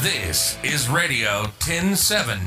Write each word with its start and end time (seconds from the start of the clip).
This 0.00 0.56
is 0.62 0.88
Radio 0.88 1.48
10707. 1.58 2.38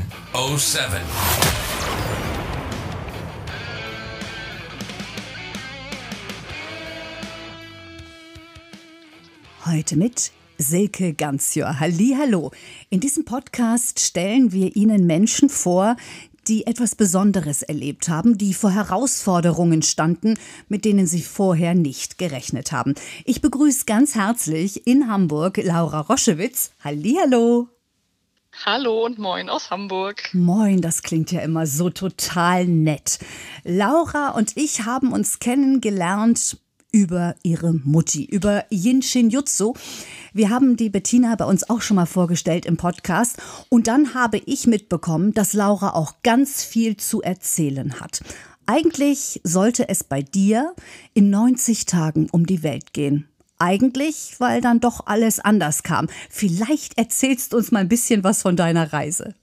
Heute 9.66 9.98
mit 9.98 10.32
Silke 10.58 11.14
Ganzjör. 11.14 11.82
Hallo. 11.82 12.52
In 12.90 13.02
diesem 13.02 13.26
Podcast 13.26 14.00
stellen 14.00 14.54
wir 14.54 14.78
Ihnen 14.78 15.06
Menschen 15.06 15.50
vor, 15.50 15.98
die 16.48 16.68
etwas 16.68 16.96
Besonderes 16.96 17.62
erlebt 17.62 18.10
haben, 18.10 18.38
die 18.38 18.54
vor 18.54 18.72
Herausforderungen 18.72 19.82
standen, 19.82 20.36
mit 20.70 20.86
denen 20.86 21.08
sie 21.08 21.22
vorher 21.22 21.76
nicht 21.76 22.18
gerechnet 22.18 22.72
haben. 22.72 22.96
Ich 23.26 23.42
begrüße 23.42 23.86
ganz 23.86 24.16
herzlich 24.16 24.88
in 24.88 25.08
Hamburg 25.10 25.58
Laura 25.58 26.02
Roschewitz. 26.02 26.72
Hallihallo. 26.84 27.70
Hallo 28.66 29.06
und 29.06 29.18
moin 29.18 29.50
aus 29.50 29.72
Hamburg. 29.72 30.30
Moin, 30.34 30.82
das 30.82 31.04
klingt 31.04 31.32
ja 31.32 31.40
immer 31.40 31.66
so 31.66 31.90
total 31.90 32.66
nett. 32.68 33.20
Laura 33.64 34.32
und 34.32 34.58
ich 34.58 34.86
haben 34.86 35.14
uns 35.14 35.40
kennengelernt 35.40 36.58
über 36.92 37.36
ihre 37.44 37.74
Mutti, 37.74 38.26
über 38.26 38.66
Yin 38.70 39.02
Shin 39.02 39.30
Jutsu. 39.30 39.74
Wir 40.34 40.50
haben 40.50 40.78
die 40.78 40.90
Bettina 40.90 41.36
bei 41.36 41.46
uns 41.46 41.70
auch 41.70 41.82
schon 41.82 41.96
mal 41.96 42.06
vorgestellt 42.06 42.66
im 42.66 42.78
Podcast. 42.78 43.38
Und 43.70 43.88
dann 43.88 44.14
habe 44.14 44.42
ich 44.46 44.68
mitbekommen, 44.68 45.34
dass 45.34 45.54
Laura 45.54 45.94
auch 45.94 46.16
ganz 46.24 46.64
viel 46.64 46.98
zu 46.98 47.22
erzählen 47.22 48.00
hat. 48.00 48.22
Eigentlich 48.66 49.42
sollte 49.44 49.90
es 49.90 50.04
bei 50.04 50.22
dir 50.22 50.76
in 51.14 51.30
90 51.30 51.86
Tagen 51.86 52.30
um 52.32 52.46
die 52.46 52.64
Welt 52.64 52.94
gehen. 52.94 53.28
Eigentlich, 53.58 54.36
weil 54.40 54.60
dann 54.60 54.80
doch 54.80 55.06
alles 55.06 55.40
anders 55.40 55.84
kam. 55.84 56.08
Vielleicht 56.30 56.98
erzählst 56.98 57.54
du 57.54 57.58
uns 57.58 57.72
mal 57.72 57.80
ein 57.80 57.90
bisschen 57.90 58.24
was 58.24 58.42
von 58.42 58.56
deiner 58.56 58.92
Reise. 58.92 59.36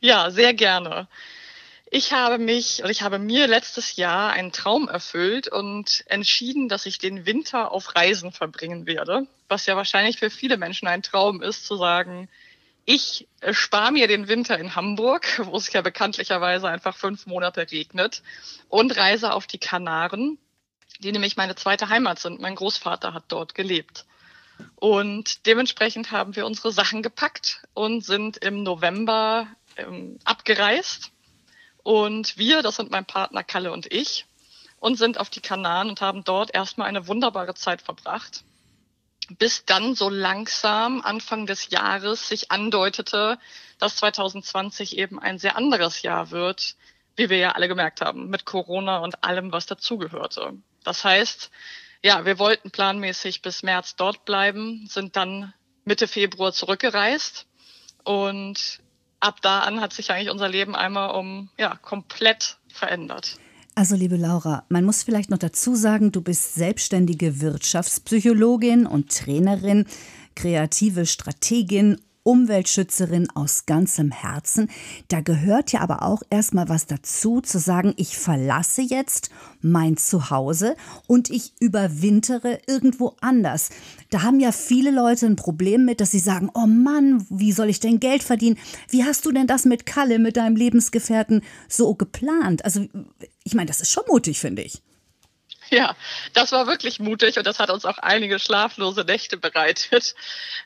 Ja, 0.00 0.30
sehr 0.30 0.54
gerne. 0.54 1.06
Ich 1.92 2.12
habe 2.12 2.38
mich 2.38 2.78
oder 2.82 2.90
ich 2.90 3.02
habe 3.02 3.18
mir 3.18 3.48
letztes 3.48 3.96
Jahr 3.96 4.30
einen 4.30 4.52
Traum 4.52 4.88
erfüllt 4.88 5.48
und 5.48 6.04
entschieden, 6.06 6.68
dass 6.68 6.86
ich 6.86 6.98
den 6.98 7.26
Winter 7.26 7.72
auf 7.72 7.96
Reisen 7.96 8.30
verbringen 8.30 8.86
werde. 8.86 9.26
Was 9.48 9.66
ja 9.66 9.74
wahrscheinlich 9.74 10.16
für 10.16 10.30
viele 10.30 10.56
Menschen 10.56 10.86
ein 10.86 11.02
Traum 11.02 11.42
ist, 11.42 11.66
zu 11.66 11.76
sagen, 11.76 12.28
ich 12.84 13.26
spare 13.50 13.90
mir 13.90 14.06
den 14.06 14.28
Winter 14.28 14.56
in 14.56 14.76
Hamburg, 14.76 15.42
wo 15.46 15.56
es 15.56 15.72
ja 15.72 15.82
bekanntlicherweise 15.82 16.68
einfach 16.68 16.96
fünf 16.96 17.26
Monate 17.26 17.66
regnet, 17.72 18.22
und 18.68 18.96
reise 18.96 19.32
auf 19.32 19.48
die 19.48 19.58
Kanaren, 19.58 20.38
die 21.00 21.10
nämlich 21.10 21.36
meine 21.36 21.56
zweite 21.56 21.88
Heimat 21.88 22.20
sind. 22.20 22.40
Mein 22.40 22.54
Großvater 22.54 23.14
hat 23.14 23.24
dort 23.26 23.56
gelebt. 23.56 24.06
Und 24.76 25.44
dementsprechend 25.44 26.12
haben 26.12 26.36
wir 26.36 26.46
unsere 26.46 26.70
Sachen 26.70 27.02
gepackt 27.02 27.64
und 27.74 28.04
sind 28.04 28.36
im 28.36 28.62
November 28.62 29.48
ähm, 29.76 30.20
abgereist 30.22 31.10
und 31.82 32.36
wir, 32.38 32.62
das 32.62 32.76
sind 32.76 32.90
mein 32.90 33.04
Partner 33.04 33.42
Kalle 33.42 33.72
und 33.72 33.92
ich, 33.92 34.26
und 34.78 34.96
sind 34.96 35.18
auf 35.18 35.30
die 35.30 35.40
Kanaren 35.40 35.88
und 35.88 36.00
haben 36.00 36.24
dort 36.24 36.54
erstmal 36.54 36.88
eine 36.88 37.06
wunderbare 37.06 37.54
Zeit 37.54 37.82
verbracht, 37.82 38.44
bis 39.38 39.64
dann 39.64 39.94
so 39.94 40.08
langsam 40.08 41.02
Anfang 41.02 41.46
des 41.46 41.70
Jahres 41.70 42.28
sich 42.28 42.50
andeutete, 42.50 43.38
dass 43.78 43.96
2020 43.96 44.98
eben 44.98 45.20
ein 45.20 45.38
sehr 45.38 45.56
anderes 45.56 46.02
Jahr 46.02 46.30
wird, 46.30 46.74
wie 47.16 47.30
wir 47.30 47.38
ja 47.38 47.52
alle 47.52 47.68
gemerkt 47.68 48.00
haben, 48.00 48.28
mit 48.28 48.44
Corona 48.44 48.98
und 48.98 49.22
allem, 49.22 49.52
was 49.52 49.66
dazugehörte. 49.66 50.54
Das 50.84 51.04
heißt, 51.04 51.50
ja, 52.02 52.24
wir 52.24 52.38
wollten 52.38 52.70
planmäßig 52.70 53.42
bis 53.42 53.62
März 53.62 53.94
dort 53.96 54.24
bleiben, 54.24 54.86
sind 54.88 55.16
dann 55.16 55.52
Mitte 55.84 56.08
Februar 56.08 56.52
zurückgereist 56.52 57.46
und 58.04 58.80
ab 59.20 59.40
da 59.42 59.60
an 59.60 59.80
hat 59.80 59.92
sich 59.92 60.10
eigentlich 60.10 60.30
unser 60.30 60.48
Leben 60.48 60.74
einmal 60.74 61.14
um 61.14 61.48
ja 61.58 61.76
komplett 61.76 62.58
verändert. 62.68 63.38
Also 63.74 63.94
liebe 63.94 64.16
Laura, 64.16 64.64
man 64.68 64.84
muss 64.84 65.02
vielleicht 65.02 65.30
noch 65.30 65.38
dazu 65.38 65.74
sagen, 65.74 66.12
du 66.12 66.20
bist 66.20 66.54
selbstständige 66.54 67.40
Wirtschaftspsychologin 67.40 68.86
und 68.86 69.16
Trainerin, 69.16 69.86
kreative 70.34 71.06
Strategin 71.06 72.00
Umweltschützerin 72.22 73.28
aus 73.34 73.66
ganzem 73.66 74.10
Herzen. 74.10 74.70
Da 75.08 75.20
gehört 75.20 75.72
ja 75.72 75.80
aber 75.80 76.02
auch 76.02 76.22
erstmal 76.30 76.68
was 76.68 76.86
dazu, 76.86 77.40
zu 77.40 77.58
sagen, 77.58 77.94
ich 77.96 78.18
verlasse 78.18 78.82
jetzt 78.82 79.30
mein 79.60 79.96
Zuhause 79.96 80.76
und 81.06 81.30
ich 81.30 81.52
überwintere 81.60 82.60
irgendwo 82.66 83.16
anders. 83.20 83.70
Da 84.10 84.22
haben 84.22 84.40
ja 84.40 84.52
viele 84.52 84.90
Leute 84.90 85.26
ein 85.26 85.36
Problem 85.36 85.84
mit, 85.84 86.00
dass 86.00 86.10
sie 86.10 86.18
sagen, 86.18 86.50
oh 86.54 86.66
Mann, 86.66 87.26
wie 87.30 87.52
soll 87.52 87.70
ich 87.70 87.80
denn 87.80 88.00
Geld 88.00 88.22
verdienen? 88.22 88.58
Wie 88.88 89.04
hast 89.04 89.24
du 89.24 89.32
denn 89.32 89.46
das 89.46 89.64
mit 89.64 89.86
Kalle, 89.86 90.18
mit 90.18 90.36
deinem 90.36 90.56
Lebensgefährten 90.56 91.42
so 91.68 91.94
geplant? 91.94 92.64
Also, 92.64 92.86
ich 93.44 93.54
meine, 93.54 93.66
das 93.66 93.80
ist 93.80 93.90
schon 93.90 94.04
mutig, 94.08 94.40
finde 94.40 94.62
ich. 94.62 94.82
Ja, 95.70 95.94
das 96.34 96.50
war 96.52 96.66
wirklich 96.66 96.98
mutig 96.98 97.38
und 97.38 97.46
das 97.46 97.60
hat 97.60 97.70
uns 97.70 97.84
auch 97.84 97.98
einige 97.98 98.38
schlaflose 98.38 99.04
Nächte 99.04 99.36
bereitet. 99.36 100.14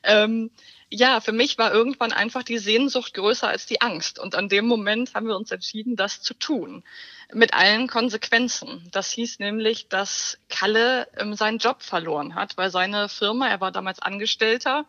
Ähm, 0.02 0.50
ja, 0.94 1.20
für 1.20 1.32
mich 1.32 1.58
war 1.58 1.72
irgendwann 1.72 2.12
einfach 2.12 2.44
die 2.44 2.58
Sehnsucht 2.58 3.14
größer 3.14 3.48
als 3.48 3.66
die 3.66 3.80
Angst. 3.80 4.20
Und 4.20 4.36
an 4.36 4.48
dem 4.48 4.66
Moment 4.66 5.14
haben 5.14 5.26
wir 5.26 5.36
uns 5.36 5.50
entschieden, 5.50 5.96
das 5.96 6.22
zu 6.22 6.34
tun. 6.34 6.84
Mit 7.32 7.52
allen 7.52 7.88
Konsequenzen. 7.88 8.88
Das 8.92 9.10
hieß 9.10 9.40
nämlich, 9.40 9.88
dass 9.88 10.38
Kalle 10.48 11.08
ähm, 11.16 11.34
seinen 11.34 11.58
Job 11.58 11.82
verloren 11.82 12.36
hat, 12.36 12.56
weil 12.56 12.70
seine 12.70 13.08
Firma, 13.08 13.48
er 13.48 13.60
war 13.60 13.72
damals 13.72 13.98
Angestellter 13.98 14.84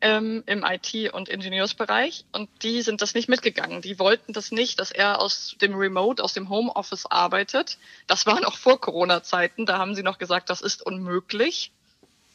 ähm, 0.00 0.44
im 0.46 0.64
IT- 0.64 1.12
und 1.12 1.28
Ingenieursbereich 1.28 2.24
und 2.30 2.48
die 2.62 2.82
sind 2.82 3.02
das 3.02 3.14
nicht 3.14 3.28
mitgegangen. 3.28 3.82
Die 3.82 3.98
wollten 3.98 4.32
das 4.32 4.52
nicht, 4.52 4.78
dass 4.78 4.92
er 4.92 5.20
aus 5.20 5.56
dem 5.60 5.74
Remote, 5.74 6.22
aus 6.22 6.34
dem 6.34 6.50
Homeoffice 6.50 7.06
arbeitet. 7.06 7.78
Das 8.06 8.26
war 8.26 8.40
noch 8.40 8.56
vor 8.56 8.80
Corona-Zeiten. 8.80 9.66
Da 9.66 9.78
haben 9.78 9.96
sie 9.96 10.04
noch 10.04 10.18
gesagt, 10.18 10.50
das 10.50 10.60
ist 10.60 10.86
unmöglich. 10.86 11.72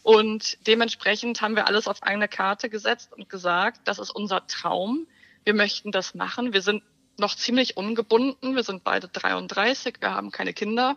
Und 0.07 0.66
dementsprechend 0.68 1.41
haben 1.41 1.57
wir 1.57 1.68
alles 1.68 1.85
auf 1.85 2.01
eine 2.01 2.29
Karte 2.29 2.69
gesetzt 2.69 3.12
und 3.12 3.28
gesagt, 3.28 3.81
das 3.84 4.00
ist 4.00 4.09
unser 4.09 4.47
Traum. 4.47 5.06
Wir 5.44 5.53
möchten 5.53 5.91
das 5.91 6.16
machen. 6.16 6.53
Wir 6.53 6.62
sind 6.62 6.81
noch 7.18 7.35
ziemlich 7.35 7.75
ungebunden. 7.75 8.56
Wir 8.56 8.63
sind 8.63 8.85
beide 8.85 9.09
33. 9.09 9.95
Wir 10.00 10.12
haben 10.12 10.31
keine 10.31 10.53
Kinder. 10.53 10.95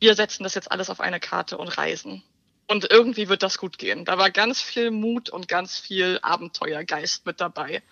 Wir 0.00 0.14
setzen 0.14 0.44
das 0.44 0.54
jetzt 0.54 0.72
alles 0.72 0.88
auf 0.88 1.00
eine 1.00 1.20
Karte 1.20 1.58
und 1.58 1.76
reisen. 1.76 2.22
Und 2.68 2.90
irgendwie 2.90 3.28
wird 3.28 3.42
das 3.42 3.58
gut 3.58 3.76
gehen. 3.76 4.06
Da 4.06 4.16
war 4.16 4.30
ganz 4.30 4.62
viel 4.62 4.90
Mut 4.90 5.28
und 5.28 5.46
ganz 5.46 5.78
viel 5.78 6.18
Abenteuergeist 6.22 7.26
mit 7.26 7.38
dabei. 7.38 7.82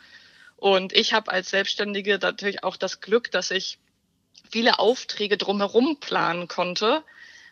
Und 0.57 0.95
ich 0.95 1.13
habe 1.13 1.31
als 1.31 1.51
Selbstständige 1.51 2.19
natürlich 2.19 2.65
auch 2.65 2.79
das 2.79 3.03
Glück, 3.03 3.31
dass 3.31 3.51
ich 3.51 3.79
viele 4.51 4.79
Aufträge 4.79 5.37
drumherum 5.37 6.01
planen 6.01 6.49
konnte 6.49 7.05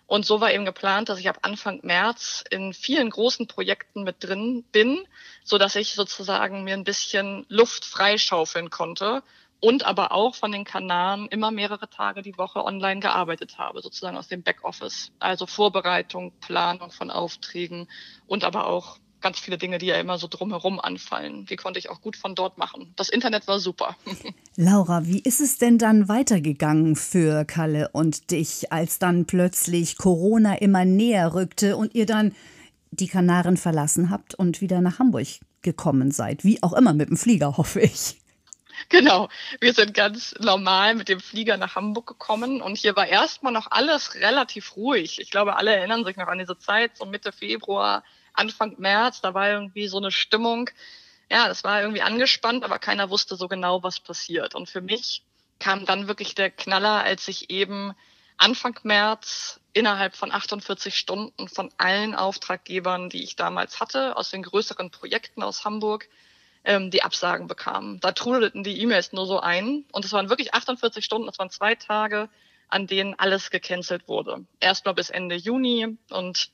und 0.09 0.25
so 0.25 0.41
war 0.41 0.51
eben 0.51 0.65
geplant, 0.65 1.11
dass 1.11 1.21
ich 1.21 1.29
ab 1.29 1.41
Anfang 1.43 1.81
März 1.83 2.43
in 2.49 2.73
vielen 2.73 3.11
großen 3.11 3.47
Projekten 3.47 4.05
mit 4.05 4.25
drin 4.25 4.65
bin, 4.73 5.07
so 5.45 5.59
dass 5.59 5.77
ich 5.77 5.93
sozusagen 5.93 6.65
mir 6.65 6.73
ein 6.73 6.83
bisschen 6.83 7.45
Luft 7.51 7.85
freischaufeln 7.85 8.71
konnte 8.71 9.23
und 9.61 9.85
aber 9.85 10.13
auch 10.13 10.35
von 10.35 10.51
den 10.51 10.65
Kanaren 10.65 11.29
immer 11.29 11.51
mehrere 11.51 11.91
Tage 11.91 12.23
die 12.23 12.39
Woche 12.39 12.65
online 12.65 13.01
gearbeitet 13.01 13.59
habe, 13.59 13.83
sozusagen 13.83 14.17
aus 14.17 14.29
dem 14.29 14.43
Backoffice. 14.43 15.13
Also 15.19 15.47
Vorbereitung, 15.47 16.33
Planung 16.41 16.91
von 16.91 17.11
Aufträgen 17.11 17.87
und 18.27 18.45
aber 18.45 18.67
auch 18.67 18.97
ganz 19.21 19.39
viele 19.39 19.59
Dinge, 19.59 19.79
die 19.79 19.87
ja 19.87 19.97
immer 19.97 20.19
so 20.19 20.29
drumherum 20.29 20.81
anfallen. 20.81 21.47
Die 21.47 21.57
konnte 21.57 21.79
ich 21.79 21.91
auch 21.91 22.01
gut 22.01 22.17
von 22.17 22.35
dort 22.35 22.59
machen. 22.59 22.93
Das 22.97 23.09
Internet 23.09 23.47
war 23.47 23.59
super. 23.59 23.97
Laura, 24.57 25.07
wie 25.07 25.21
ist 25.21 25.41
es 25.41 25.59
denn 25.59 25.79
dann 25.79 26.09
weitergegangen 26.09 26.97
für 26.97 27.45
Kalle 27.45 27.91
und 27.93 28.31
dich, 28.31 28.73
als 28.73 28.99
dann 28.99 29.27
plötzlich 29.27 29.99
Corona 29.99 30.55
immer 30.59 30.85
näher 30.85 31.35
rückte 31.35 31.77
und 31.77 31.95
ihr 31.95 32.07
dann 32.07 32.35
die 32.91 33.09
Kanaren 33.09 33.57
verlassen 33.57 34.11
habt 34.11 34.35
und 34.35 34.61
wieder 34.61 34.81
nach 34.81 34.99
Hamburg 34.99 35.27
gekommen 35.63 36.11
seid? 36.11 36.45
Wie 36.45 36.63
auch 36.63 36.73
immer 36.73 36.95
mit 36.95 37.09
dem 37.09 37.17
Flieger, 37.17 37.57
hoffe 37.57 37.81
ich. 37.81 38.17
Genau, 38.89 39.29
wir 39.61 39.75
sind 39.75 39.93
ganz 39.93 40.35
normal 40.39 40.95
mit 40.95 41.09
dem 41.09 41.21
Flieger 41.21 41.57
nach 41.57 41.75
Hamburg 41.75 42.07
gekommen 42.07 42.63
und 42.63 42.79
hier 42.79 42.95
war 42.97 43.07
erstmal 43.07 43.53
noch 43.53 43.71
alles 43.71 44.15
relativ 44.15 44.77
ruhig. 44.77 45.21
Ich 45.21 45.31
glaube, 45.31 45.57
alle 45.57 45.75
erinnern 45.75 46.05
sich 46.05 46.17
noch 46.17 46.29
an 46.29 46.39
diese 46.39 46.59
Zeit, 46.59 46.97
so 46.97 47.05
Mitte 47.05 47.33
Februar, 47.33 48.05
Anfang 48.33 48.75
März, 48.79 49.21
da 49.21 49.35
war 49.35 49.51
irgendwie 49.51 49.89
so 49.89 49.99
eine 49.99 50.11
Stimmung. 50.11 50.71
Ja, 51.31 51.49
das 51.49 51.65
war 51.65 51.83
irgendwie 51.83 52.03
angespannt, 52.03 52.65
aber 52.65 52.79
keiner 52.79 53.11
wusste 53.11 53.37
so 53.37 53.49
genau, 53.49 53.83
was 53.83 54.01
passiert. 54.01 54.55
Und 54.55 54.69
für 54.69 54.81
mich 54.81 55.23
kam 55.59 55.85
dann 55.85 56.09
wirklich 56.09 56.35
der 56.35 56.51
Knaller, 56.51 57.03
als 57.03 57.29
ich 57.29 57.51
eben 57.51 57.95
Anfang 58.37 58.79
März 58.85 59.61
innerhalb 59.73 60.17
von 60.17 60.33
48 60.33 60.97
Stunden 60.97 61.49
von 61.49 61.71
allen 61.77 62.15
Auftraggebern, 62.15 63.11
die 63.11 63.23
ich 63.25 63.37
damals 63.37 63.81
hatte, 63.81 64.17
aus 64.17 64.31
den 64.31 64.43
größeren 64.43 64.91
Projekten 64.91 65.43
aus 65.43 65.65
Hamburg, 65.65 66.09
ähm, 66.65 66.91
die 66.91 67.03
Absagen 67.03 67.49
bekam. 67.49 67.99
Da 68.01 68.13
trudelten 68.13 68.63
die 68.63 68.81
E-Mails 68.81 69.13
nur 69.13 69.27
so 69.27 69.41
ein. 69.41 69.85
Und 69.93 70.05
es 70.05 70.13
waren 70.13 70.29
wirklich 70.29 70.55
48 70.55 71.05
Stunden, 71.05 71.27
das 71.27 71.39
waren 71.39 71.51
zwei 71.51 71.75
Tage, 71.75 72.29
an 72.69 72.87
denen 72.87 73.19
alles 73.19 73.51
gecancelt 73.51 74.07
wurde. 74.09 74.45
Erstmal 74.61 74.95
bis 74.95 75.11
Ende 75.11 75.35
Juni 75.35 75.99
und 76.11 76.51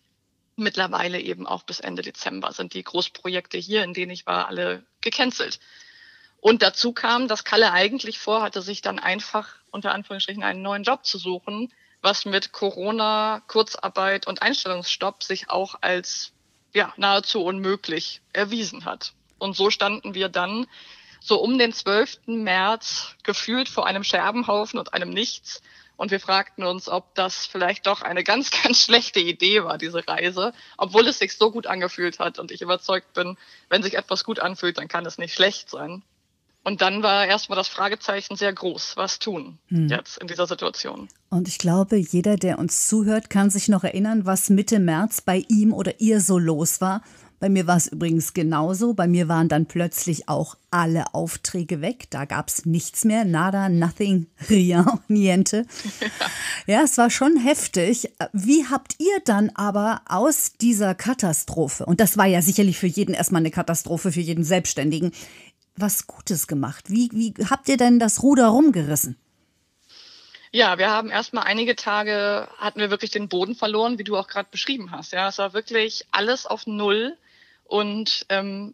Mittlerweile 0.57 1.21
eben 1.21 1.47
auch 1.47 1.65
bis 1.65 1.81
Ende 1.81 2.03
Dezember 2.03 2.53
sind 2.53 2.75
die 2.75 2.85
Großprojekte 2.85 3.59
hier, 3.59 3.83
in 3.83 3.95
denen 3.95 4.13
ich 4.13 4.27
war, 4.27 4.49
alle 4.49 4.85
gecancelt. 5.01 5.59
Und 6.41 6.63
dazu 6.63 6.93
kam, 6.93 7.27
dass 7.27 7.45
Kalle 7.45 7.73
eigentlich 7.73 8.19
vorhatte, 8.19 8.63
sich 8.63 8.83
dann 8.83 8.99
einfach 8.99 9.57
unter 9.71 9.93
Anführungsstrichen 9.93 10.43
einen 10.43 10.63
neuen 10.63 10.85
Job 10.85 11.05
zu 11.05 11.19
suchen, 11.19 11.73
was 12.03 12.27
mit 12.27 12.53
Corona, 12.53 13.43
Kurzarbeit 13.47 14.27
und 14.27 14.43
Einstellungsstopp 14.43 15.23
sich 15.23 15.49
auch 15.49 15.77
als 15.81 16.33
ja, 16.75 16.93
nahezu 16.97 17.43
unmöglich 17.43 18.21
erwiesen 18.33 18.85
hat. 18.85 19.15
Und 19.39 19.57
so 19.57 19.71
standen 19.71 20.15
wir 20.15 20.29
dann 20.29 20.67
so 21.21 21.41
um 21.41 21.57
den 21.57 21.73
12. 21.73 22.27
März 22.27 23.17
gefühlt 23.23 23.69
vor 23.71 23.87
einem 23.87 24.05
Scherbenhaufen 24.05 24.79
und 24.79 24.93
einem 24.93 25.11
Nichts 25.11 25.63
und 25.97 26.11
wir 26.11 26.21
fragten 26.21 26.65
uns, 26.65 26.89
ob 26.89 27.15
das 27.15 27.47
vielleicht 27.47 27.87
doch 27.87 28.03
eine 28.03 28.25
ganz, 28.25 28.51
ganz 28.63 28.85
schlechte 28.85 29.21
Idee 29.21 29.65
war, 29.65 29.79
diese 29.79 30.07
Reise, 30.07 30.53
obwohl 30.77 31.07
es 31.07 31.19
sich 31.19 31.37
so 31.37 31.51
gut 31.51 31.67
angefühlt 31.67 32.19
hat 32.19 32.39
und 32.39 32.51
ich 32.51 32.63
überzeugt 32.63 33.13
bin, 33.15 33.37
wenn 33.69 33.83
sich 33.83 33.95
etwas 33.95 34.25
gut 34.25 34.41
anfühlt, 34.41 34.79
dann 34.79 34.89
kann 34.89 35.07
es 35.07 35.19
nicht 35.19 35.35
schlecht 35.35 35.71
sein. 35.71 36.03
Und 36.65 36.81
dann 36.81 37.03
war 37.03 37.27
erstmal 37.27 37.57
das 37.57 37.69
Fragezeichen 37.69 38.37
sehr 38.37 38.53
groß. 38.53 38.97
Was 38.97 39.19
tun 39.19 39.59
hm. 39.69 39.89
jetzt 39.89 40.19
in 40.19 40.27
dieser 40.27 40.47
Situation? 40.47 41.09
Und 41.29 41.47
ich 41.47 41.59
glaube, 41.59 41.97
jeder, 41.97 42.37
der 42.37 42.59
uns 42.59 42.89
zuhört, 42.89 43.29
kann 43.29 43.51
sich 43.51 43.69
noch 43.69 43.85
erinnern, 43.85 44.25
was 44.25 44.49
Mitte 44.49 44.79
März 44.79 45.21
bei 45.21 45.45
ihm 45.49 45.75
oder 45.75 46.01
ihr 46.01 46.21
so 46.21 46.39
los 46.39 46.81
war. 46.81 47.03
Bei 47.45 47.51
mir 47.51 47.67
war 47.67 47.77
es 47.77 47.89
übrigens 47.89 48.33
genauso. 48.33 48.95
Bei 48.95 49.07
mir 49.07 49.29
waren 49.29 49.51
dann 49.51 49.67
plötzlich 49.67 50.31
auch 50.31 50.57
alle 50.71 51.13
Aufträge 51.13 51.83
weg. 51.83 52.07
Da 52.09 52.25
gab 52.25 52.49
es 52.49 52.65
nichts 52.65 53.05
mehr. 53.05 53.27
Nada, 53.27 53.69
nothing, 53.69 54.29
rien, 54.49 54.87
niente. 55.09 55.67
Ja. 56.01 56.77
ja, 56.79 56.83
es 56.85 56.97
war 56.97 57.11
schon 57.11 57.37
heftig. 57.37 58.11
Wie 58.33 58.65
habt 58.67 58.95
ihr 58.99 59.21
dann 59.27 59.51
aber 59.55 60.01
aus 60.07 60.55
dieser 60.59 60.95
Katastrophe, 60.95 61.85
und 61.85 62.01
das 62.01 62.17
war 62.17 62.25
ja 62.25 62.41
sicherlich 62.41 62.79
für 62.79 62.87
jeden 62.87 63.15
erstmal 63.15 63.43
eine 63.43 63.51
Katastrophe, 63.51 64.11
für 64.11 64.21
jeden 64.21 64.45
Selbstständigen, 64.45 65.13
was 65.77 66.07
Gutes 66.07 66.47
gemacht? 66.47 66.91
Wie, 66.91 67.11
wie 67.13 67.35
habt 67.49 67.69
ihr 67.69 67.77
denn 67.77 67.99
das 67.99 68.23
Ruder 68.23 68.49
rumgerissen? 68.49 69.17
Ja, 70.53 70.79
wir 70.79 70.89
haben 70.89 71.11
erstmal 71.11 71.45
einige 71.45 71.75
Tage, 71.75 72.49
hatten 72.59 72.79
wir 72.79 72.91
wirklich 72.91 73.11
den 73.11 73.29
Boden 73.29 73.57
verloren, 73.57 73.99
wie 73.99 74.05
du 74.05 74.17
auch 74.17 74.29
gerade 74.29 74.49
beschrieben 74.51 74.93
hast. 74.93 75.13
Ja, 75.13 75.29
es 75.29 75.39
war 75.39 75.53
wirklich 75.53 76.07
alles 76.13 76.47
auf 76.47 76.69
Null. 76.69 77.17
Und 77.65 78.25
ähm, 78.29 78.73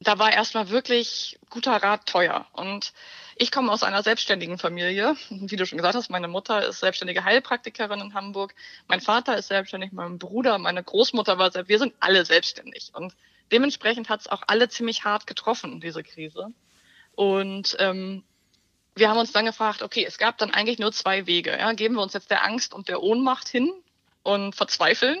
da 0.00 0.18
war 0.18 0.32
erstmal 0.32 0.70
wirklich 0.70 1.38
guter 1.50 1.72
Rat 1.72 2.06
teuer. 2.06 2.46
Und 2.52 2.94
ich 3.36 3.50
komme 3.52 3.70
aus 3.70 3.82
einer 3.82 4.02
selbstständigen 4.02 4.56
Familie. 4.56 5.14
Wie 5.28 5.56
du 5.56 5.66
schon 5.66 5.76
gesagt 5.76 5.94
hast, 5.94 6.08
meine 6.08 6.28
Mutter 6.28 6.66
ist 6.66 6.80
selbstständige 6.80 7.24
Heilpraktikerin 7.24 8.00
in 8.00 8.14
Hamburg. 8.14 8.54
Mein 8.88 9.02
Vater 9.02 9.36
ist 9.36 9.48
selbstständig, 9.48 9.92
mein 9.92 10.18
Bruder, 10.18 10.56
meine 10.56 10.82
Großmutter 10.82 11.36
war 11.36 11.50
selbstständig. 11.50 11.68
Wir 11.68 11.78
sind 11.78 11.94
alle 12.00 12.24
selbstständig. 12.24 12.92
Und 12.94 13.14
dementsprechend 13.52 14.08
hat 14.08 14.20
es 14.20 14.28
auch 14.28 14.42
alle 14.46 14.68
ziemlich 14.68 15.04
hart 15.04 15.26
getroffen, 15.26 15.80
diese 15.80 16.02
Krise. 16.02 16.52
Und 17.14 17.76
ähm, 17.78 18.24
wir 18.94 19.08
haben 19.08 19.18
uns 19.18 19.32
dann 19.32 19.44
gefragt, 19.44 19.82
okay, 19.82 20.04
es 20.06 20.18
gab 20.18 20.38
dann 20.38 20.52
eigentlich 20.52 20.78
nur 20.78 20.92
zwei 20.92 21.26
Wege. 21.26 21.56
Ja? 21.58 21.72
Geben 21.72 21.94
wir 21.94 22.02
uns 22.02 22.12
jetzt 22.12 22.30
der 22.30 22.44
Angst 22.44 22.74
und 22.74 22.88
der 22.88 23.02
Ohnmacht 23.02 23.48
hin 23.48 23.72
und 24.22 24.54
verzweifeln 24.54 25.18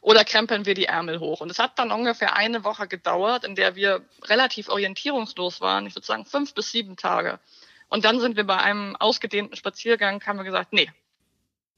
oder 0.00 0.24
krempeln 0.24 0.66
wir 0.66 0.74
die 0.74 0.86
Ärmel 0.86 1.20
hoch. 1.20 1.40
Und 1.40 1.50
es 1.50 1.58
hat 1.58 1.78
dann 1.78 1.90
ungefähr 1.92 2.36
eine 2.36 2.64
Woche 2.64 2.86
gedauert, 2.86 3.44
in 3.44 3.54
der 3.54 3.74
wir 3.74 4.04
relativ 4.24 4.68
orientierungslos 4.68 5.60
waren. 5.60 5.86
Ich 5.86 5.94
würde 5.94 6.06
sagen 6.06 6.24
fünf 6.24 6.54
bis 6.54 6.70
sieben 6.70 6.96
Tage. 6.96 7.40
Und 7.88 8.04
dann 8.04 8.20
sind 8.20 8.36
wir 8.36 8.44
bei 8.44 8.58
einem 8.58 8.96
ausgedehnten 8.96 9.56
Spaziergang, 9.56 10.24
haben 10.24 10.38
wir 10.38 10.44
gesagt, 10.44 10.72
nee, 10.72 10.90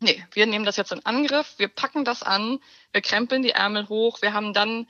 nee, 0.00 0.24
wir 0.32 0.46
nehmen 0.46 0.64
das 0.64 0.76
jetzt 0.76 0.92
in 0.92 1.04
Angriff, 1.06 1.54
wir 1.58 1.68
packen 1.68 2.04
das 2.04 2.22
an, 2.22 2.60
wir 2.92 3.00
krempeln 3.00 3.42
die 3.42 3.50
Ärmel 3.50 3.88
hoch. 3.88 4.20
Wir 4.22 4.32
haben 4.32 4.52
dann 4.52 4.88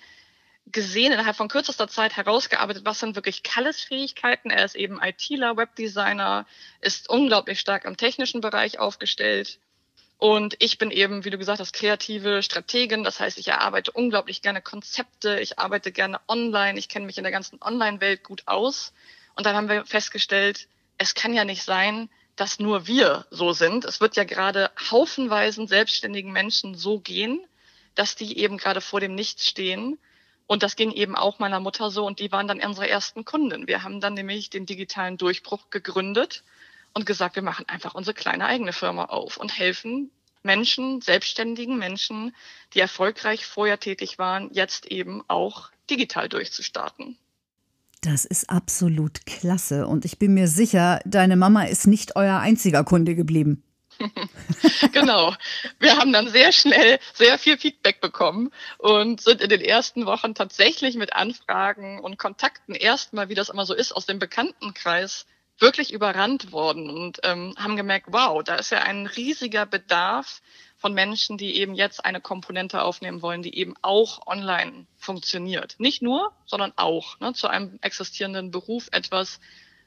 gesehen, 0.72 1.12
innerhalb 1.12 1.36
von 1.36 1.48
kürzester 1.48 1.88
Zeit 1.88 2.16
herausgearbeitet, 2.16 2.84
was 2.84 3.00
sind 3.00 3.16
wirklich 3.16 3.42
Kalles 3.42 3.80
Fähigkeiten. 3.80 4.50
Er 4.50 4.64
ist 4.64 4.76
eben 4.76 5.00
ITler, 5.02 5.56
Webdesigner, 5.56 6.46
ist 6.80 7.08
unglaublich 7.08 7.60
stark 7.60 7.84
im 7.84 7.96
technischen 7.96 8.40
Bereich 8.40 8.78
aufgestellt 8.78 9.58
und 10.20 10.54
ich 10.58 10.76
bin 10.76 10.90
eben, 10.90 11.24
wie 11.24 11.30
du 11.30 11.38
gesagt 11.38 11.60
hast, 11.60 11.72
kreative 11.72 12.42
Strategin. 12.42 13.04
Das 13.04 13.20
heißt, 13.20 13.38
ich 13.38 13.48
erarbeite 13.48 13.90
unglaublich 13.90 14.42
gerne 14.42 14.60
Konzepte. 14.60 15.40
Ich 15.40 15.58
arbeite 15.58 15.92
gerne 15.92 16.20
online. 16.28 16.78
Ich 16.78 16.90
kenne 16.90 17.06
mich 17.06 17.16
in 17.16 17.24
der 17.24 17.32
ganzen 17.32 17.58
Online-Welt 17.62 18.22
gut 18.22 18.42
aus. 18.44 18.92
Und 19.34 19.46
dann 19.46 19.56
haben 19.56 19.70
wir 19.70 19.86
festgestellt, 19.86 20.68
es 20.98 21.14
kann 21.14 21.32
ja 21.32 21.46
nicht 21.46 21.62
sein, 21.62 22.10
dass 22.36 22.58
nur 22.58 22.86
wir 22.86 23.24
so 23.30 23.54
sind. 23.54 23.86
Es 23.86 24.02
wird 24.02 24.14
ja 24.14 24.24
gerade 24.24 24.70
haufenweisen 24.90 25.66
selbstständigen 25.66 26.32
Menschen 26.32 26.74
so 26.74 27.00
gehen, 27.00 27.40
dass 27.94 28.14
die 28.14 28.36
eben 28.36 28.58
gerade 28.58 28.82
vor 28.82 29.00
dem 29.00 29.14
Nichts 29.14 29.48
stehen. 29.48 29.98
Und 30.50 30.64
das 30.64 30.74
ging 30.74 30.90
eben 30.90 31.14
auch 31.14 31.38
meiner 31.38 31.60
Mutter 31.60 31.92
so 31.92 32.04
und 32.04 32.18
die 32.18 32.32
waren 32.32 32.48
dann 32.48 32.60
unsere 32.60 32.88
ersten 32.88 33.24
Kunden. 33.24 33.68
Wir 33.68 33.84
haben 33.84 34.00
dann 34.00 34.14
nämlich 34.14 34.50
den 34.50 34.66
digitalen 34.66 35.16
Durchbruch 35.16 35.70
gegründet 35.70 36.42
und 36.92 37.06
gesagt, 37.06 37.36
wir 37.36 37.44
machen 37.44 37.68
einfach 37.68 37.94
unsere 37.94 38.14
kleine 38.14 38.46
eigene 38.46 38.72
Firma 38.72 39.04
auf 39.04 39.36
und 39.36 39.56
helfen 39.56 40.10
Menschen, 40.42 41.02
selbstständigen 41.02 41.78
Menschen, 41.78 42.34
die 42.74 42.80
erfolgreich 42.80 43.46
vorher 43.46 43.78
tätig 43.78 44.18
waren, 44.18 44.52
jetzt 44.52 44.86
eben 44.86 45.22
auch 45.28 45.70
digital 45.88 46.28
durchzustarten. 46.28 47.16
Das 48.00 48.24
ist 48.24 48.50
absolut 48.50 49.26
klasse 49.26 49.86
und 49.86 50.04
ich 50.04 50.18
bin 50.18 50.34
mir 50.34 50.48
sicher, 50.48 50.98
deine 51.04 51.36
Mama 51.36 51.62
ist 51.62 51.86
nicht 51.86 52.16
euer 52.16 52.40
einziger 52.40 52.82
Kunde 52.82 53.14
geblieben. 53.14 53.62
genau. 54.92 55.34
Wir 55.78 55.96
haben 55.96 56.12
dann 56.12 56.28
sehr 56.28 56.52
schnell 56.52 56.98
sehr 57.14 57.38
viel 57.38 57.58
Feedback 57.58 58.00
bekommen 58.00 58.50
und 58.78 59.20
sind 59.20 59.40
in 59.40 59.48
den 59.48 59.60
ersten 59.60 60.06
Wochen 60.06 60.34
tatsächlich 60.34 60.96
mit 60.96 61.12
Anfragen 61.12 62.00
und 62.00 62.18
Kontakten 62.18 62.74
erstmal, 62.74 63.28
wie 63.28 63.34
das 63.34 63.48
immer 63.48 63.66
so 63.66 63.74
ist, 63.74 63.92
aus 63.92 64.06
dem 64.06 64.18
Bekanntenkreis 64.18 65.26
wirklich 65.58 65.92
überrannt 65.92 66.52
worden 66.52 66.88
und 66.88 67.20
ähm, 67.22 67.54
haben 67.58 67.76
gemerkt, 67.76 68.06
wow, 68.10 68.42
da 68.42 68.56
ist 68.56 68.70
ja 68.70 68.78
ein 68.82 69.06
riesiger 69.06 69.66
Bedarf 69.66 70.40
von 70.78 70.94
Menschen, 70.94 71.36
die 71.36 71.56
eben 71.56 71.74
jetzt 71.74 72.04
eine 72.04 72.22
Komponente 72.22 72.82
aufnehmen 72.82 73.20
wollen, 73.20 73.42
die 73.42 73.54
eben 73.54 73.74
auch 73.82 74.26
online 74.26 74.86
funktioniert. 74.96 75.74
Nicht 75.78 76.00
nur, 76.00 76.32
sondern 76.46 76.72
auch 76.76 77.20
ne, 77.20 77.34
zu 77.34 77.48
einem 77.48 77.78
existierenden 77.82 78.50
Beruf 78.50 78.88
etwas, 78.90 79.40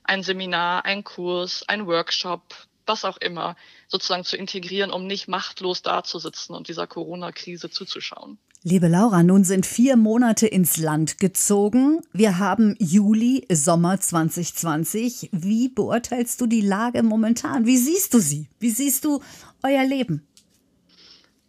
ein 0.03 0.21
Seminar, 0.21 0.85
ein 0.85 1.03
Kurs, 1.03 1.63
ein 1.67 1.87
Workshop, 1.87 2.43
was 2.85 3.05
auch 3.05 3.17
immer, 3.17 3.55
sozusagen 3.87 4.23
zu 4.23 4.37
integrieren, 4.37 4.91
um 4.91 5.07
nicht 5.07 5.27
machtlos 5.27 5.81
dazusitzen 5.81 6.55
und 6.55 6.67
dieser 6.67 6.87
Corona-Krise 6.87 7.69
zuzuschauen. 7.69 8.37
Liebe 8.65 8.87
Laura, 8.87 9.23
nun 9.23 9.43
sind 9.43 9.65
vier 9.65 9.97
Monate 9.97 10.47
ins 10.47 10.77
Land 10.77 11.17
gezogen. 11.17 12.01
Wir 12.13 12.39
haben 12.39 12.77
Juli, 12.79 13.45
Sommer 13.51 13.99
2020. 13.99 15.29
Wie 15.33 15.67
beurteilst 15.67 16.39
du 16.39 16.47
die 16.47 16.61
Lage 16.61 17.03
momentan? 17.03 17.65
Wie 17.65 17.75
siehst 17.75 18.13
du 18.13 18.19
sie? 18.19 18.47
Wie 18.59 18.69
siehst 18.69 19.03
du 19.03 19.21
euer 19.63 19.83
Leben? 19.83 20.25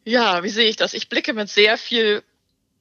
Ja, 0.05 0.43
wie 0.43 0.49
sehe 0.49 0.69
ich 0.69 0.75
das? 0.75 0.93
Ich 0.93 1.09
blicke 1.09 1.35
mit 1.35 1.49
sehr 1.49 1.79
viel 1.79 2.25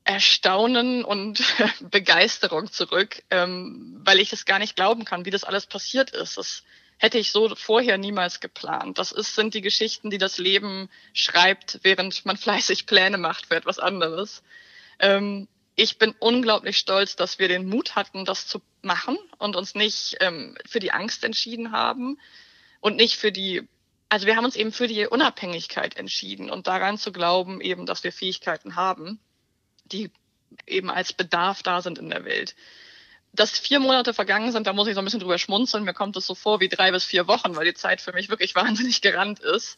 Erstaunen 0.03 1.05
und 1.05 1.43
Begeisterung 1.91 2.72
zurück, 2.72 3.22
ähm, 3.29 4.01
weil 4.03 4.19
ich 4.19 4.33
es 4.33 4.45
gar 4.45 4.57
nicht 4.57 4.75
glauben 4.75 5.05
kann, 5.05 5.25
wie 5.25 5.31
das 5.31 5.43
alles 5.43 5.67
passiert 5.67 6.10
ist. 6.10 6.38
Das 6.38 6.63
hätte 7.03 7.17
ich 7.17 7.33
so 7.33 7.53
vorher 7.53 7.98
niemals 7.98 8.39
geplant. 8.39 8.98
Das 8.98 9.12
ist, 9.12 9.36
sind 9.36 9.53
die 9.53 9.60
Geschichten, 9.60 10.10
die 10.10 10.17
das 10.17 10.38
Leben 10.38 10.89
schreibt, 11.12 11.81
während 11.83 12.25
man 12.25 12.38
fleißig 12.45 12.86
Pläne 12.86 13.17
macht 13.17 13.48
für 13.48 13.57
etwas 13.57 13.77
anderes. 13.77 14.41
Ähm, 15.00 15.50
ich 15.75 15.98
bin 15.98 16.15
unglaublich 16.19 16.77
stolz, 16.77 17.17
dass 17.17 17.39
wir 17.39 17.50
den 17.50 17.67
Mut 17.67 17.98
hatten, 17.98 18.24
das 18.24 18.48
zu 18.48 18.62
machen 18.81 19.17
und 19.38 19.57
uns 19.57 19.75
nicht 19.75 20.15
ähm, 20.22 20.57
für 20.65 20.79
die 20.79 20.93
Angst 20.93 21.25
entschieden 21.25 21.74
haben 21.74 22.19
und 22.79 22.95
nicht 22.95 23.17
für 23.17 23.33
die, 23.33 23.67
also 24.07 24.25
wir 24.25 24.38
haben 24.38 24.45
uns 24.45 24.55
eben 24.55 24.72
für 24.72 24.88
die 24.88 25.05
Unabhängigkeit 25.05 25.98
entschieden 25.98 26.50
und 26.50 26.67
daran 26.67 26.98
zu 26.98 27.12
glauben, 27.12 27.60
eben, 27.60 27.86
dass 27.86 28.05
wir 28.05 28.13
Fähigkeiten 28.13 28.77
haben, 28.77 29.19
die 29.83 30.10
eben 30.67 30.89
als 30.89 31.12
Bedarf 31.12 31.63
da 31.63 31.81
sind 31.81 32.00
in 32.00 32.10
der 32.10 32.24
Welt 32.24 32.55
dass 33.33 33.57
vier 33.57 33.79
Monate 33.79 34.13
vergangen 34.13 34.51
sind, 34.51 34.67
da 34.67 34.73
muss 34.73 34.87
ich 34.87 34.93
so 34.93 35.01
ein 35.01 35.05
bisschen 35.05 35.19
drüber 35.19 35.39
schmunzeln. 35.39 35.83
Mir 35.83 35.93
kommt 35.93 36.15
es 36.15 36.27
so 36.27 36.35
vor 36.35 36.59
wie 36.59 36.69
drei 36.69 36.91
bis 36.91 37.03
vier 37.03 37.27
Wochen, 37.27 37.55
weil 37.55 37.65
die 37.65 37.73
Zeit 37.73 37.99
für 37.99 38.13
mich 38.13 38.29
wirklich 38.29 38.55
wahnsinnig 38.55 39.01
gerannt 39.01 39.39
ist. 39.39 39.77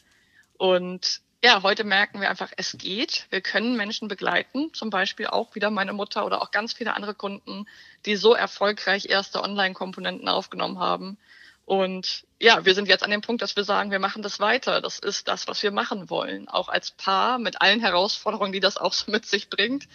Und 0.57 1.21
ja, 1.43 1.63
heute 1.63 1.83
merken 1.83 2.21
wir 2.21 2.29
einfach, 2.29 2.51
es 2.57 2.77
geht. 2.77 3.27
Wir 3.29 3.39
können 3.39 3.77
Menschen 3.77 4.07
begleiten, 4.07 4.73
zum 4.73 4.89
Beispiel 4.89 5.27
auch 5.27 5.55
wieder 5.55 5.69
meine 5.69 5.93
Mutter 5.93 6.25
oder 6.25 6.41
auch 6.41 6.51
ganz 6.51 6.73
viele 6.73 6.93
andere 6.95 7.13
Kunden, 7.13 7.65
die 8.05 8.15
so 8.15 8.33
erfolgreich 8.33 9.05
erste 9.05 9.41
Online-Komponenten 9.41 10.27
aufgenommen 10.27 10.79
haben. 10.79 11.17
Und 11.63 12.25
ja, 12.39 12.65
wir 12.65 12.75
sind 12.75 12.87
jetzt 12.87 13.03
an 13.03 13.11
dem 13.11 13.21
Punkt, 13.21 13.41
dass 13.41 13.55
wir 13.55 13.63
sagen, 13.63 13.89
wir 13.89 13.99
machen 13.99 14.21
das 14.21 14.39
weiter. 14.39 14.81
Das 14.81 14.99
ist 14.99 15.27
das, 15.27 15.47
was 15.47 15.63
wir 15.63 15.71
machen 15.71 16.09
wollen. 16.09 16.47
Auch 16.47 16.67
als 16.67 16.91
Paar 16.91 17.39
mit 17.39 17.61
allen 17.61 17.79
Herausforderungen, 17.79 18.51
die 18.51 18.59
das 18.59 18.77
auch 18.77 18.93
so 18.93 19.11
mit 19.11 19.25
sich 19.25 19.49
bringt 19.49 19.87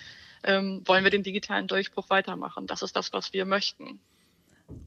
ähm, 0.44 0.82
wollen 0.87 1.04
wir 1.04 1.11
den 1.11 1.23
digitalen 1.23 1.66
Durchbruch 1.66 2.11
weitermachen. 2.11 2.66
Das 2.66 2.82
ist 2.82 2.97
das, 2.97 3.12
was 3.12 3.32
wir 3.32 3.44
möchten. 3.44 4.00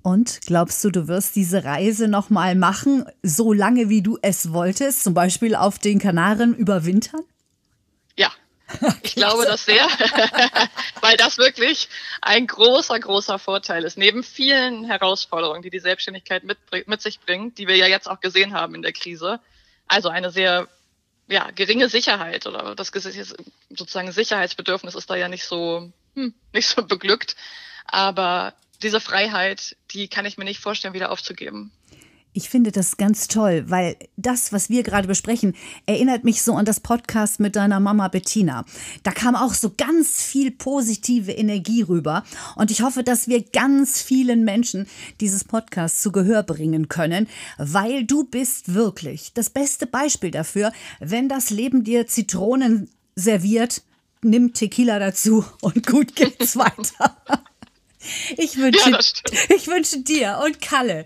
Und 0.02 0.40
glaubst 0.46 0.84
du, 0.84 0.92
du 0.92 1.08
wirst 1.08 1.36
diese 1.36 1.64
Reise 1.64 2.08
nochmal 2.08 2.56
machen, 2.56 3.06
so 3.22 3.52
lange 3.52 3.90
wie 3.90 4.02
du 4.02 4.18
es 4.22 4.54
wolltest, 4.54 5.04
zum 5.04 5.14
Beispiel 5.14 5.56
auf 5.56 5.78
den 5.78 6.00
Kanaren 6.00 6.56
überwintern? 6.56 7.22
Ja, 8.18 8.32
Ich 9.04 9.16
glaube 9.16 9.46
das 9.46 9.66
sehr, 9.66 9.86
weil 11.02 11.18
das 11.18 11.38
wirklich 11.38 11.90
ein 12.22 12.48
großer, 12.48 13.00
großer 13.00 13.40
Vorteil 13.40 13.84
ist. 13.84 13.98
Neben 13.98 14.24
vielen 14.24 14.86
Herausforderungen, 14.86 15.62
die 15.62 15.70
die 15.70 15.80
Selbstständigkeit 15.80 16.44
mit, 16.44 16.58
mit 16.88 17.02
sich 17.02 17.20
bringt, 17.20 17.58
die 17.58 17.68
wir 17.68 17.76
ja 17.76 17.88
jetzt 17.88 18.10
auch 18.10 18.20
gesehen 18.20 18.54
haben 18.54 18.76
in 18.76 18.82
der 18.82 18.94
Krise. 18.94 19.40
Also 19.88 20.10
eine 20.10 20.32
sehr 20.32 20.68
ja, 21.28 21.50
geringe 21.52 21.90
Sicherheit 21.90 22.46
oder 22.48 22.76
das 22.76 22.92
sozusagen 23.70 24.12
Sicherheitsbedürfnis 24.12 24.96
ist 24.96 25.10
da 25.10 25.16
ja 25.16 25.30
nicht 25.30 25.46
so, 25.46 25.92
hm, 26.16 26.34
nicht 26.52 26.68
so 26.68 26.84
beglückt. 26.86 27.36
Aber 27.86 28.54
diese 28.82 29.00
Freiheit, 29.00 29.76
die 29.92 30.08
kann 30.08 30.26
ich 30.26 30.38
mir 30.38 30.46
nicht 30.46 30.60
vorstellen, 30.60 30.94
wieder 30.94 31.12
aufzugeben. 31.12 31.72
Ich 32.36 32.50
finde 32.50 32.72
das 32.72 32.98
ganz 32.98 33.28
toll, 33.28 33.66
weil 33.68 33.96
das, 34.18 34.52
was 34.52 34.72
wir 34.72 34.82
gerade 34.82 35.08
besprechen, 35.08 35.56
erinnert 35.86 36.24
mich 36.24 36.42
so 36.42 36.56
an 36.56 36.66
das 36.66 36.80
Podcast 36.80 37.40
mit 37.40 37.56
deiner 37.56 37.80
Mama 37.80 38.08
Bettina. 38.08 38.66
Da 39.04 39.12
kam 39.12 39.36
auch 39.36 39.54
so 39.54 39.72
ganz 39.78 40.24
viel 40.24 40.50
positive 40.50 41.32
Energie 41.32 41.84
rüber. 41.84 42.24
Und 42.56 42.72
ich 42.72 42.82
hoffe, 42.82 43.04
dass 43.04 43.28
wir 43.28 43.44
ganz 43.44 44.02
vielen 44.02 44.44
Menschen 44.44 44.88
dieses 45.22 45.44
Podcast 45.44 46.02
zu 46.02 46.12
Gehör 46.12 46.42
bringen 46.42 46.88
können, 46.88 47.28
weil 47.60 48.04
du 48.04 48.24
bist 48.24 48.74
wirklich 48.74 49.34
das 49.34 49.52
beste 49.52 49.86
Beispiel 49.86 50.32
dafür, 50.32 50.72
wenn 51.00 51.30
das 51.30 51.52
Leben 51.52 51.84
dir 51.84 52.08
Zitronen 52.08 52.90
serviert, 53.16 53.84
nimm 54.24 54.54
Tequila 54.54 54.98
dazu 54.98 55.46
und 55.62 55.86
gut 55.86 56.16
geht's 56.16 56.56
weiter. 56.56 57.16
Ich 58.38 58.58
wünsche, 58.58 58.90
ja, 58.90 59.00
ich 59.56 59.68
wünsche 59.68 60.00
dir 60.00 60.42
und 60.44 60.60
Kalle 60.62 61.06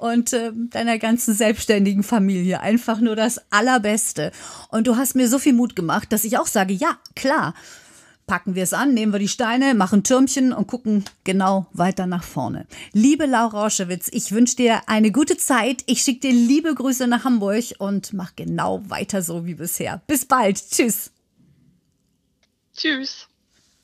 und 0.00 0.32
äh, 0.32 0.52
deiner 0.54 0.98
ganzen 0.98 1.34
selbstständigen 1.34 2.02
Familie 2.02 2.60
einfach 2.60 3.00
nur 3.00 3.16
das 3.16 3.40
Allerbeste. 3.50 4.32
Und 4.70 4.86
du 4.86 4.96
hast 4.96 5.14
mir 5.14 5.28
so 5.28 5.38
viel 5.38 5.52
Mut 5.52 5.76
gemacht, 5.76 6.12
dass 6.12 6.24
ich 6.24 6.38
auch 6.38 6.46
sage, 6.46 6.72
ja, 6.72 6.98
klar, 7.14 7.54
packen 8.26 8.54
wir 8.54 8.62
es 8.62 8.72
an, 8.72 8.94
nehmen 8.94 9.12
wir 9.12 9.18
die 9.18 9.28
Steine, 9.28 9.74
machen 9.74 10.02
Türmchen 10.02 10.52
und 10.52 10.66
gucken 10.66 11.04
genau 11.24 11.66
weiter 11.72 12.06
nach 12.06 12.22
vorne. 12.22 12.66
Liebe 12.92 13.26
Laura 13.26 13.62
Rauschewitz, 13.62 14.08
ich 14.12 14.32
wünsche 14.32 14.56
dir 14.56 14.88
eine 14.88 15.12
gute 15.12 15.36
Zeit. 15.36 15.82
Ich 15.86 16.02
schicke 16.02 16.28
dir 16.28 16.32
liebe 16.32 16.74
Grüße 16.74 17.06
nach 17.06 17.24
Hamburg 17.24 17.64
und 17.78 18.12
mach 18.12 18.34
genau 18.36 18.82
weiter 18.88 19.20
so 19.20 19.46
wie 19.46 19.54
bisher. 19.54 20.00
Bis 20.06 20.24
bald. 20.24 20.56
Tschüss. 20.70 21.10
Tschüss. 22.74 23.29